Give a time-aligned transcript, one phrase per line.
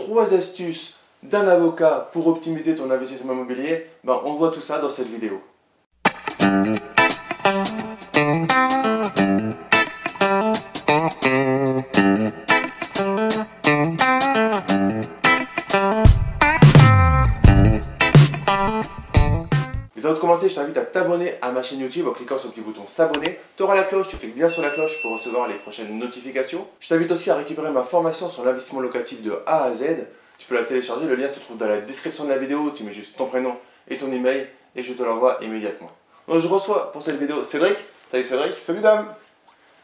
[0.00, 4.90] trois astuces d'un avocat pour optimiser ton investissement immobilier, ben, on voit tout ça dans
[4.90, 5.40] cette vidéo.
[20.50, 23.38] Je t'invite à t'abonner à ma chaîne YouTube en cliquant sur le petit bouton s'abonner.
[23.56, 26.66] Tu auras la cloche, tu cliques bien sur la cloche pour recevoir les prochaines notifications.
[26.80, 30.06] Je t'invite aussi à récupérer ma formation sur l'investissement locatif de A à Z.
[30.38, 32.72] Tu peux la télécharger, le lien se trouve dans la description de la vidéo.
[32.74, 33.54] Tu mets juste ton prénom
[33.88, 35.90] et ton email et je te l'envoie immédiatement.
[36.28, 37.76] Donc je reçois pour cette vidéo Cédric.
[38.10, 38.52] Salut Cédric.
[38.60, 39.06] Salut dame.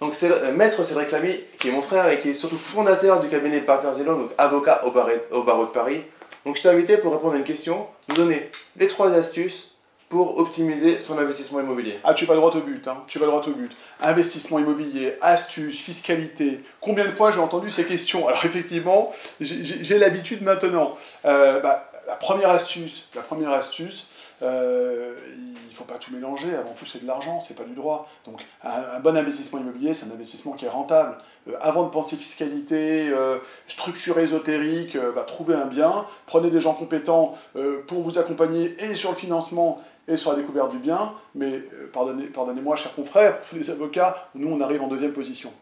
[0.00, 3.20] Donc c'est euh, Maître Cédric Lamy, qui est mon frère et qui est surtout fondateur
[3.20, 6.02] du cabinet Partners Zélon, donc avocat au barreau, au barreau de Paris.
[6.44, 9.69] Donc je t'ai invité pour répondre à une question, nous donner les trois astuces
[10.10, 12.00] pour optimiser son investissement immobilier.
[12.02, 12.96] Ah, tu vas droit au but, hein.
[13.06, 13.70] tu vas droit au but.
[14.00, 16.62] Investissement immobilier, astuces, fiscalité.
[16.80, 18.26] Combien de fois j'ai entendu ces questions?
[18.26, 20.96] Alors effectivement, j'ai l'habitude maintenant.
[21.24, 24.08] Euh, bah, la première astuce, la première astuce,
[24.42, 26.54] euh, il ne faut pas tout mélanger.
[26.54, 28.08] Avant tout, c'est de l'argent, c'est pas du droit.
[28.24, 31.18] Donc, un, bon investissement immobilier, c'est un investissement qui est rentable.
[31.48, 36.74] Euh, avant de penser fiscalité, euh, structure ésotérique, bah, trouvez un bien, prenez des gens
[36.74, 37.36] compétents
[37.86, 41.88] pour vous accompagner et sur le financement et sur la découverte du bien, mais euh,
[41.92, 45.52] pardonnez, pardonnez-moi, chers confrères, tous les avocats, nous on arrive en deuxième position.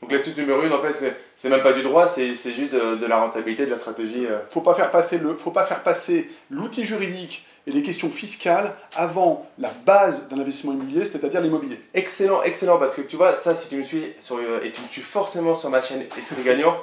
[0.00, 3.18] Donc l'astuce numéro une, en fait, c'est même pas du droit, c'est juste de, la
[3.18, 4.26] rentabilité, de la stratégie.
[4.26, 4.38] Euh.
[4.48, 8.74] Faut pas faire passer le, faut pas faire passer l'outil juridique et les questions fiscales
[8.96, 11.80] avant la base d'un investissement immobilier, c'est-à-dire l'immobilier.
[11.94, 14.80] Excellent, excellent, parce que tu vois, ça, si tu me suis sur, euh, et tu
[14.80, 16.76] me suis forcément sur ma chaîne Esprit Gagnant,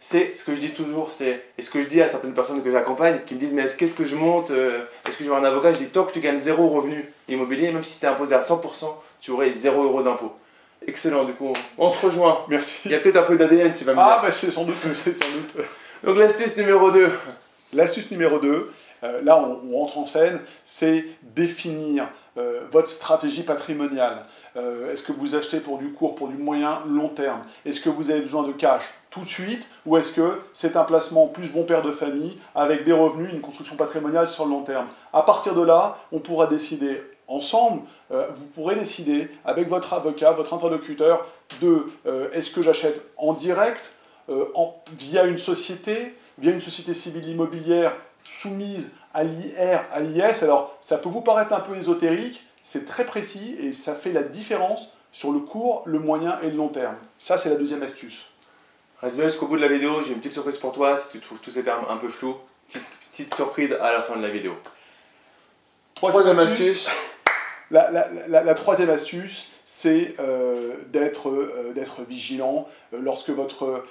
[0.00, 2.62] c'est ce que je dis toujours, c'est et ce que je dis à certaines personnes
[2.62, 5.36] que j'accompagne qui me disent mais qu'est-ce que je monte, euh, est-ce que je veux
[5.36, 5.74] un avocat?
[5.74, 8.40] Je dis tant que tu gagnes zéro revenu immobilier, même si tu es imposé à
[8.40, 8.86] 100%,
[9.20, 10.32] tu aurais zéro euro d'impôt.
[10.86, 12.44] Excellent, du coup, on se rejoint.
[12.48, 12.80] Merci.
[12.86, 14.16] Il y a peut-être un peu d'ADN, tu vas me ah, dire.
[14.18, 15.64] Ah, bah c'est sans doute, c'est sans doute.
[16.04, 17.10] Donc l'astuce numéro 2.
[17.72, 18.72] L'astuce numéro 2,
[19.04, 24.24] euh, là on, on, rentre en scène, c'est définir euh, votre stratégie patrimoniale.
[24.56, 27.42] Euh, est-ce que vous achetez pour du court, pour du moyen, long terme?
[27.64, 29.68] Est-ce que vous avez besoin de cash tout de suite?
[29.86, 33.40] Ou est-ce que c'est un placement plus bon père de famille avec des revenus, une
[33.40, 34.86] construction patrimoniale sur le long terme?
[35.12, 40.32] À partir de là, on pourra décider ensemble, euh, vous pourrez décider avec votre avocat,
[40.32, 41.26] votre interlocuteur,
[41.60, 41.86] de
[42.32, 43.90] est-ce que j'achète en direct,
[44.96, 47.92] via une société, via une société civile immobilière
[48.28, 50.42] soumise à l'IR, à l'IS.
[50.42, 54.22] Alors, ça peut vous paraître un peu ésotérique, c'est très précis et ça fait la
[54.22, 56.96] différence sur le court, le moyen et le long terme.
[57.18, 58.18] Ça, c'est la deuxième astuce.
[59.02, 61.20] Reste bien jusqu'au bout de la vidéo, j'ai une petite surprise pour toi si tu
[61.20, 62.36] trouves tous ces termes un peu flous.
[63.10, 64.54] Petite, surprise à la fin de la vidéo.
[65.94, 66.86] Troisième, astuce
[67.70, 72.66] la, troisième astuce, c'est euh, euh, d'être vigilant.
[72.92, 73.84] Euh, lorsque votre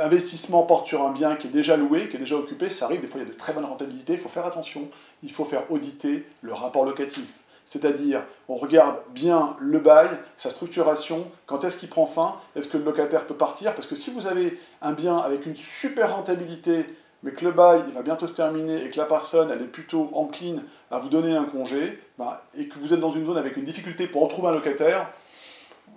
[0.00, 3.00] investissement porte sur un bien qui est déjà loué, qui est déjà occupé, ça arrive,
[3.00, 4.88] des fois il y a de très bonnes rentabilités, il faut faire attention,
[5.22, 7.26] il faut faire auditer le rapport locatif.
[7.66, 12.76] C'est-à-dire, on regarde bien le bail, sa structuration, quand est-ce qu'il prend fin, est-ce que
[12.76, 16.86] le locataire peut partir Parce que si vous avez un bien avec une super rentabilité,
[17.22, 19.66] mais que le bail il va bientôt se terminer et que la personne elle est
[19.66, 23.38] plutôt encline à vous donner un congé, bah, et que vous êtes dans une zone
[23.38, 25.06] avec une difficulté pour retrouver un locataire,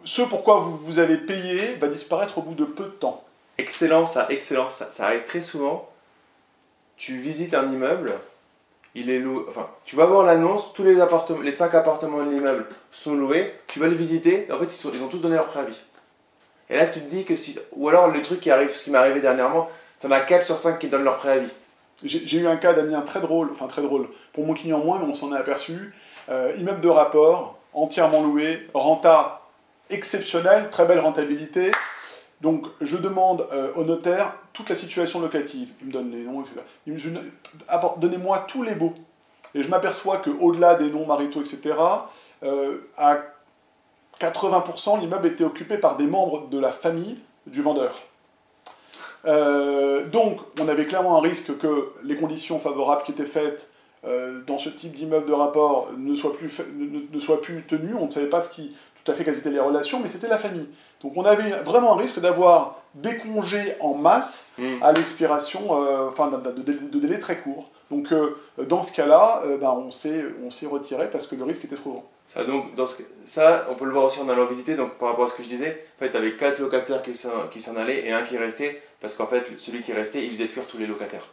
[0.03, 3.23] ce pourquoi vous, vous avez payé va disparaître au bout de peu de temps.
[3.57, 4.69] Excellent, ça, excellent.
[4.69, 5.89] Ça, ça arrive très souvent.
[6.97, 8.13] Tu visites un immeuble,
[8.95, 9.45] il est loué.
[9.47, 13.53] Enfin, tu vas voir l'annonce, tous les appartements, les cinq appartements de l'immeuble sont loués.
[13.67, 14.47] Tu vas les visiter.
[14.51, 15.79] En fait, ils, ils ont tous donné leur préavis.
[16.69, 17.57] Et là, tu te dis que si.
[17.73, 19.69] Ou alors, le truc qui arrive, ce qui m'est arrivé dernièrement,
[20.03, 21.49] tu en as 4 sur 5 qui donnent leur préavis.
[22.03, 25.05] J'ai eu un cas d'Amien très drôle, enfin très drôle, pour mon client moins, mais
[25.05, 25.93] on s'en est aperçu.
[26.27, 29.43] Euh, immeuble de rapport, entièrement loué, renta
[29.89, 31.71] exceptionnelle, très belle rentabilité.
[32.41, 35.69] Donc je demande euh, au notaire toute la situation locative.
[35.79, 36.57] Il me donne les noms, etc.
[37.97, 38.93] Donnez-moi tous les baux.
[39.55, 41.77] Et je m'aperçois qu'au-delà des noms maritaux, etc.,
[42.43, 43.19] euh, à
[44.19, 47.95] 80%, l'immeuble était occupé par des membres de la famille du vendeur.
[49.25, 53.69] Euh, donc, on avait clairement un risque que les conditions favorables qui étaient faites
[54.05, 57.95] euh, dans ce type d'immeuble de rapport ne soient, plus, ne, soient plus tenues.
[57.95, 60.27] On ne savait pas ce qui, tout à fait quelles étaient les relations, mais c'était
[60.27, 60.67] la famille.
[61.01, 64.81] Donc, on avait vraiment un risque d'avoir des congés en masse hmm.
[64.81, 67.69] à l'expiration, euh, enfin, de, de, délais très courts.
[67.91, 68.11] Donc,
[68.57, 72.12] dans ce cas-là, ben, on s'est retiré parce que le risque était trop grand.
[72.33, 74.75] Ça, donc, dans ce, ça, on peut le voir aussi en allant visiter.
[74.75, 77.13] Donc, par rapport à ce que je disais, en fait, tu avais quatre locataires qui
[77.61, 80.65] s'en allaient et un qui restait parce qu'en fait, celui qui restait, il faisait fuir
[80.65, 81.27] tous les locataires.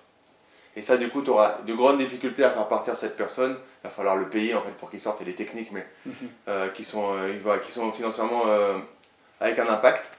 [0.77, 3.53] Et ça, du coup, tu auras de grandes difficultés à faire partir cette personne.
[3.53, 5.21] Il va falloir le payer en fait pour qu'il sorte.
[5.21, 6.15] et les techniques, mais mhm.
[6.49, 8.79] euh, qui, sont, euh, qui sont financièrement euh,
[9.41, 10.11] avec un impact.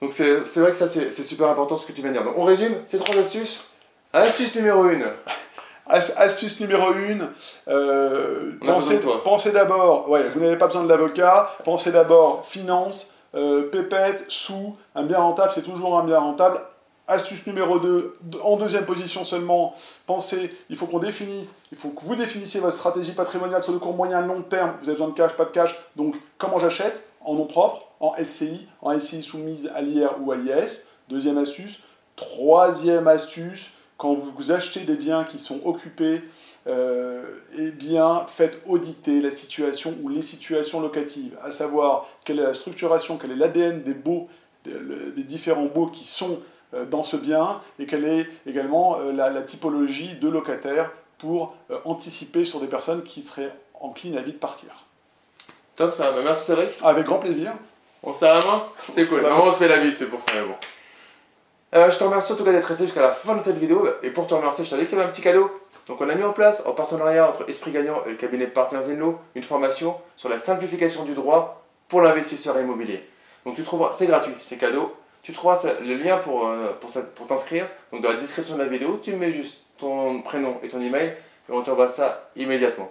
[0.00, 2.16] Donc c'est c'est vrai que ça c'est c'est super important ce que tu viens de
[2.16, 2.24] dire.
[2.24, 3.68] Donc on résume ces trois astuces.
[4.14, 4.98] Astuce numéro 1.
[5.90, 7.74] As- Astuce numéro 1, On a
[8.60, 9.22] besoin pensez, de toi.
[9.24, 14.76] pensez d'abord, ouais, vous n'avez pas besoin de l'avocat, pensez d'abord finance, euh, pépette, sous,
[14.94, 16.60] un bien rentable, c'est toujours un bien rentable.
[17.08, 18.14] Astuce numéro 2,
[18.44, 19.74] en deuxième position seulement,
[20.06, 23.80] pensez, il faut qu'on définisse, il faut que vous définissiez votre stratégie patrimoniale sur le
[23.80, 24.74] court, moyen, long terme.
[24.80, 25.74] Vous avez besoin de cash, pas de cash.
[25.96, 27.02] Donc, comment j'achète?
[27.24, 30.86] En nom propre, en SCI, en SCI soumise à l'IR ou à l'IS.
[31.08, 31.80] Deuxième astuce.
[32.14, 36.22] Troisième astuce, quand vous achetez des biens qui sont occupés,
[36.66, 37.22] euh,
[37.58, 42.54] eh bien, faites auditer la situation ou les situations locatives, à savoir quelle est la
[42.54, 44.30] structuration, quel est l'ADN des baux,
[44.64, 46.40] différents baux qui sont
[46.72, 51.54] euh, dans ce bien, et quelle est également euh, la, la typologie de locataires pour
[51.84, 54.70] anticiper sur des personnes qui seraient enclines à vite partir.
[55.76, 56.10] Top ça.
[56.12, 56.70] Bah, merci Cédric.
[56.82, 57.52] Avec grand plaisir.
[58.02, 59.20] On se serre la main C'est cool.
[59.20, 60.54] Normalement, on se fait la bise, c'est pour ça, mais bon.
[61.72, 63.86] Euh, je te remercie en tout cas d'être resté jusqu'à la fin de cette vidéo.
[64.02, 65.50] Et pour te remercier, je t'avais qu'il y avait un petit cadeau.
[65.86, 68.50] Donc, on a mis en place, en partenariat entre Esprit Gagnant et le cabinet de
[68.50, 73.04] Partners Zenlo, une formation sur la simplification du droit pour l'investisseur immobilier.
[73.44, 74.94] Donc, tu trouveras, c'est gratuit, c'est cadeau.
[75.22, 77.66] Tu trouveras le lien pour, euh, pour, t'inscrire.
[77.92, 81.14] Donc, dans la description de la vidéo, tu mets juste ton prénom et ton email
[81.48, 82.90] et on t'envoie ça immédiatement.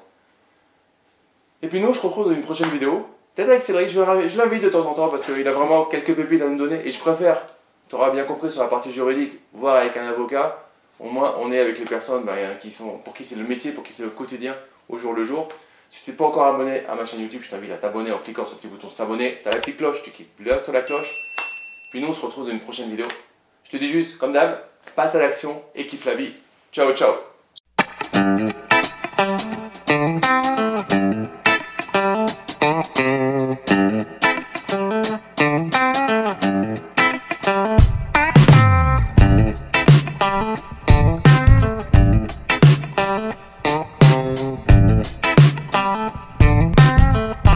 [1.61, 3.05] Et puis, nous, je te retrouve dans une prochaine vidéo.
[3.35, 6.41] Peut-être avec Cédric, je l'invite de temps en temps parce qu'il a vraiment quelques pépites
[6.41, 7.41] à nous donner et je préfère,
[7.89, 10.63] tu auras bien compris sur la partie juridique, voir avec un avocat.
[10.99, 13.71] Au moins, on est avec les personnes bah, qui sont, pour qui c'est le métier,
[13.71, 14.55] pour qui c'est le quotidien,
[14.89, 15.47] au jour le jour.
[15.89, 18.19] Si tu n'es pas encore abonné à ma chaîne YouTube, je t'invite à t'abonner en
[18.19, 19.39] cliquant sur le petit bouton s'abonner.
[19.41, 21.11] Tu as la petite cloche, tu cliques là sur la cloche.
[21.89, 23.07] Puis nous, on se retrouve dans une prochaine vidéo.
[23.63, 24.59] Je te dis juste, comme d'hab,
[24.95, 26.33] passe à l'action et kiffe la vie.
[26.71, 27.15] Ciao, ciao